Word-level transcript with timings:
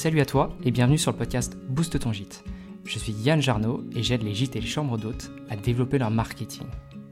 Salut 0.00 0.20
à 0.20 0.24
toi 0.24 0.56
et 0.64 0.70
bienvenue 0.70 0.96
sur 0.96 1.12
le 1.12 1.18
podcast 1.18 1.58
Booste 1.68 1.98
ton 1.98 2.10
gîte. 2.10 2.42
Je 2.86 2.98
suis 2.98 3.12
Yann 3.12 3.42
Jarno 3.42 3.84
et 3.94 4.02
j'aide 4.02 4.22
les 4.22 4.32
gîtes 4.32 4.56
et 4.56 4.60
les 4.62 4.66
chambres 4.66 4.96
d'hôtes 4.96 5.30
à 5.50 5.56
développer 5.56 5.98
leur 5.98 6.10
marketing. 6.10 6.66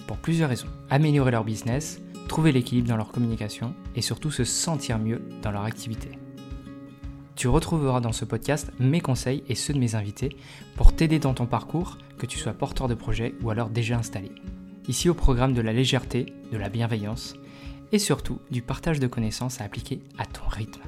Pour 0.07 0.16
plusieurs 0.16 0.48
raisons. 0.48 0.71
Améliorer 0.88 1.32
leur 1.32 1.45
business, 1.45 2.01
trouver 2.29 2.51
l'équilibre 2.51 2.88
dans 2.88 2.96
leur 2.96 3.12
communication 3.12 3.74
et 3.95 4.01
surtout 4.01 4.30
se 4.30 4.45
sentir 4.45 4.98
mieux 4.98 5.20
dans 5.43 5.51
leur 5.51 5.64
activité. 5.64 6.12
Tu 7.37 7.46
retrouveras 7.46 8.01
dans 8.01 8.12
ce 8.12 8.24
podcast 8.24 8.73
mes 8.80 9.02
conseils 9.02 9.45
et 9.50 9.55
ceux 9.55 9.75
de 9.75 9.80
mes 9.80 9.95
invités 9.95 10.34
pour 10.75 10.96
t'aider 10.96 11.18
dans 11.18 11.34
ton 11.34 11.45
parcours, 11.45 11.98
que 12.16 12.25
tu 12.25 12.39
sois 12.39 12.55
porteur 12.55 12.89
de 12.89 12.95
projet 12.95 13.34
ou 13.43 13.50
alors 13.50 13.68
déjà 13.68 13.98
installé. 13.98 14.32
Ici 14.89 15.11
au 15.11 15.14
programme 15.14 15.52
de 15.52 15.61
la 15.61 15.75
légèreté, 15.75 16.32
de 16.50 16.57
la 16.57 16.70
bienveillance 16.70 17.34
et 17.93 17.98
surtout 17.98 18.39
du 18.50 18.62
partage 18.62 18.98
de 18.98 19.07
connaissances 19.09 19.61
à 19.61 19.64
appliquer 19.64 20.00
à 20.16 20.25
ton 20.25 20.48
rythme. 20.48 20.80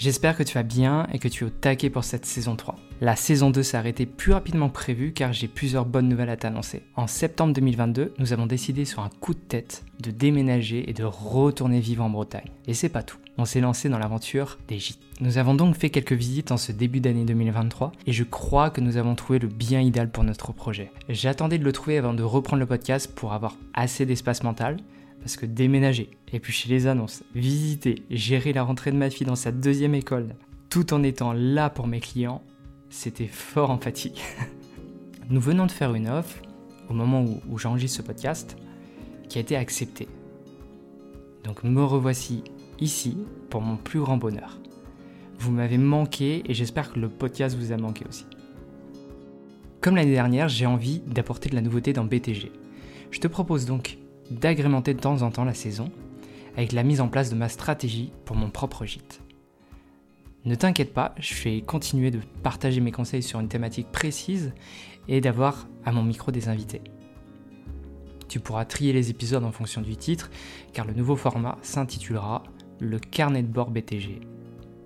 J'espère 0.00 0.34
que 0.34 0.42
tu 0.42 0.54
vas 0.54 0.62
bien 0.62 1.06
et 1.12 1.18
que 1.18 1.28
tu 1.28 1.44
es 1.44 1.46
au 1.46 1.50
taquet 1.50 1.90
pour 1.90 2.04
cette 2.04 2.24
saison 2.24 2.56
3. 2.56 2.74
La 3.02 3.16
saison 3.16 3.50
2 3.50 3.62
s'est 3.62 3.76
arrêtée 3.76 4.06
plus 4.06 4.32
rapidement 4.32 4.70
que 4.70 4.74
prévu 4.74 5.12
car 5.12 5.34
j'ai 5.34 5.46
plusieurs 5.46 5.84
bonnes 5.84 6.08
nouvelles 6.08 6.30
à 6.30 6.38
t'annoncer. 6.38 6.84
En 6.96 7.06
septembre 7.06 7.52
2022, 7.52 8.14
nous 8.18 8.32
avons 8.32 8.46
décidé 8.46 8.86
sur 8.86 9.02
un 9.02 9.10
coup 9.20 9.34
de 9.34 9.40
tête 9.40 9.84
de 10.02 10.10
déménager 10.10 10.88
et 10.88 10.94
de 10.94 11.04
retourner 11.04 11.80
vivre 11.80 12.02
en 12.02 12.08
Bretagne. 12.08 12.48
Et 12.66 12.72
c'est 12.72 12.88
pas 12.88 13.02
tout. 13.02 13.18
On 13.36 13.44
s'est 13.44 13.60
lancé 13.60 13.90
dans 13.90 13.98
l'aventure 13.98 14.58
des 14.68 14.78
gîtes. 14.78 15.02
Nous 15.20 15.36
avons 15.36 15.54
donc 15.54 15.76
fait 15.76 15.90
quelques 15.90 16.14
visites 16.14 16.50
en 16.50 16.56
ce 16.56 16.72
début 16.72 17.00
d'année 17.00 17.26
2023 17.26 17.92
et 18.06 18.12
je 18.14 18.24
crois 18.24 18.70
que 18.70 18.80
nous 18.80 18.96
avons 18.96 19.14
trouvé 19.14 19.38
le 19.38 19.48
bien 19.48 19.82
idéal 19.82 20.10
pour 20.10 20.24
notre 20.24 20.54
projet. 20.54 20.92
J'attendais 21.10 21.58
de 21.58 21.64
le 21.64 21.72
trouver 21.72 21.98
avant 21.98 22.14
de 22.14 22.22
reprendre 22.22 22.60
le 22.60 22.66
podcast 22.66 23.14
pour 23.14 23.34
avoir 23.34 23.54
assez 23.74 24.06
d'espace 24.06 24.44
mental, 24.44 24.78
parce 25.20 25.36
que 25.36 25.46
déménager, 25.46 26.10
éplucher 26.32 26.68
les 26.68 26.86
annonces, 26.86 27.22
visiter, 27.34 28.02
gérer 28.10 28.52
la 28.52 28.62
rentrée 28.62 28.90
de 28.90 28.96
ma 28.96 29.10
fille 29.10 29.26
dans 29.26 29.36
sa 29.36 29.52
deuxième 29.52 29.94
école, 29.94 30.34
tout 30.68 30.92
en 30.94 31.02
étant 31.02 31.32
là 31.32 31.70
pour 31.70 31.86
mes 31.86 32.00
clients, 32.00 32.42
c'était 32.88 33.26
fort 33.26 33.70
en 33.70 33.78
fatigue. 33.78 34.20
Nous 35.30 35.40
venons 35.40 35.66
de 35.66 35.72
faire 35.72 35.94
une 35.94 36.08
offre, 36.08 36.40
au 36.88 36.94
moment 36.94 37.22
où, 37.22 37.40
où 37.48 37.58
j'enregistre 37.58 37.98
ce 37.98 38.02
podcast, 38.02 38.56
qui 39.28 39.38
a 39.38 39.40
été 39.40 39.56
acceptée. 39.56 40.08
Donc 41.44 41.62
me 41.64 41.82
revoici 41.82 42.42
ici 42.80 43.16
pour 43.48 43.60
mon 43.60 43.76
plus 43.76 44.00
grand 44.00 44.16
bonheur. 44.16 44.58
Vous 45.38 45.52
m'avez 45.52 45.78
manqué 45.78 46.42
et 46.46 46.54
j'espère 46.54 46.92
que 46.92 46.98
le 46.98 47.08
podcast 47.08 47.56
vous 47.56 47.72
a 47.72 47.76
manqué 47.76 48.04
aussi. 48.08 48.26
Comme 49.80 49.96
l'année 49.96 50.12
dernière, 50.12 50.48
j'ai 50.48 50.66
envie 50.66 51.00
d'apporter 51.06 51.48
de 51.48 51.54
la 51.54 51.62
nouveauté 51.62 51.94
dans 51.94 52.04
BTG. 52.04 52.52
Je 53.10 53.20
te 53.20 53.26
propose 53.26 53.64
donc 53.64 53.96
d'agrémenter 54.30 54.94
de 54.94 55.00
temps 55.00 55.22
en 55.22 55.30
temps 55.30 55.44
la 55.44 55.54
saison 55.54 55.90
avec 56.56 56.72
la 56.72 56.82
mise 56.82 57.00
en 57.00 57.08
place 57.08 57.30
de 57.30 57.36
ma 57.36 57.48
stratégie 57.48 58.12
pour 58.24 58.36
mon 58.36 58.50
propre 58.50 58.84
gîte. 58.84 59.20
Ne 60.44 60.54
t'inquiète 60.54 60.94
pas, 60.94 61.14
je 61.18 61.34
vais 61.42 61.60
continuer 61.60 62.10
de 62.10 62.20
partager 62.42 62.80
mes 62.80 62.92
conseils 62.92 63.22
sur 63.22 63.40
une 63.40 63.48
thématique 63.48 63.92
précise 63.92 64.52
et 65.06 65.20
d'avoir 65.20 65.68
à 65.84 65.92
mon 65.92 66.02
micro 66.02 66.32
des 66.32 66.48
invités. 66.48 66.80
Tu 68.28 68.40
pourras 68.40 68.64
trier 68.64 68.92
les 68.92 69.10
épisodes 69.10 69.44
en 69.44 69.52
fonction 69.52 69.82
du 69.82 69.96
titre, 69.96 70.30
car 70.72 70.86
le 70.86 70.94
nouveau 70.94 71.16
format 71.16 71.58
s'intitulera 71.62 72.44
Le 72.78 72.98
carnet 72.98 73.42
de 73.42 73.48
bord 73.48 73.70
BTG. 73.70 74.20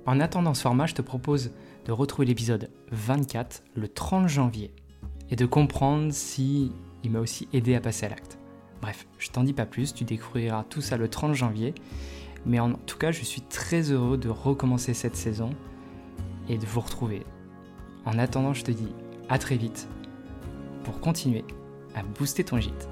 En 0.07 0.19
attendant 0.19 0.55
ce 0.55 0.63
format, 0.63 0.87
je 0.87 0.95
te 0.95 1.03
propose 1.03 1.53
de 1.85 1.93
retrouver 1.93 2.27
l'épisode 2.27 2.71
24 2.91 3.63
le 3.75 3.89
30 3.89 4.29
janvier 4.29 4.75
et 5.31 5.37
de 5.37 5.47
comprendre 5.47 6.13
si 6.13 6.73
il 7.05 7.11
m'a 7.11 7.21
aussi 7.21 7.49
aidé 7.53 7.75
à 7.75 7.81
passer 7.81 8.07
à 8.07 8.09
l'acte. 8.09 8.39
Bref, 8.85 9.07
je 9.19 9.31
t'en 9.31 9.45
dis 9.45 9.55
pas 9.55 9.65
plus, 9.65 9.95
tu 9.95 10.05
découvriras 10.05 10.63
tout 10.63 10.83
ça 10.83 10.99
le 10.99 11.09
30 11.09 11.33
janvier. 11.33 11.73
Mais 12.45 12.61
en 12.61 12.75
tout 12.75 12.99
cas, 12.99 13.13
je 13.13 13.25
suis 13.25 13.41
très 13.41 13.91
heureux 13.91 14.19
de 14.19 14.29
recommencer 14.29 14.93
cette 14.93 15.17
saison 15.17 15.49
et 16.51 16.59
de 16.59 16.67
vous 16.67 16.81
retrouver. 16.83 17.25
En 18.05 18.19
attendant, 18.19 18.53
je 18.53 18.63
te 18.63 18.71
dis 18.71 18.93
à 19.31 19.39
très 19.39 19.57
vite 19.57 19.89
pour 20.83 21.01
continuer 21.01 21.47
à 21.95 22.03
booster 22.03 22.45
ton 22.45 22.61
gîte. 22.61 22.91